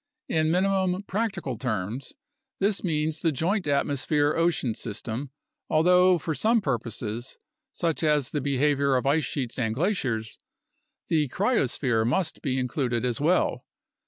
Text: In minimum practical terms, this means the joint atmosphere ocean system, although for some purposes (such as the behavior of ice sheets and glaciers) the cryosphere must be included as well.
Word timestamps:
In 0.27 0.49
minimum 0.49 1.03
practical 1.03 1.59
terms, 1.59 2.15
this 2.57 2.83
means 2.83 3.19
the 3.21 3.31
joint 3.31 3.67
atmosphere 3.67 4.33
ocean 4.35 4.73
system, 4.73 5.29
although 5.69 6.17
for 6.17 6.33
some 6.33 6.59
purposes 6.59 7.37
(such 7.71 8.01
as 8.01 8.31
the 8.31 8.41
behavior 8.41 8.95
of 8.95 9.05
ice 9.05 9.25
sheets 9.25 9.59
and 9.59 9.75
glaciers) 9.75 10.39
the 11.07 11.27
cryosphere 11.27 12.03
must 12.03 12.41
be 12.41 12.57
included 12.57 13.05
as 13.05 13.21
well. 13.21 13.63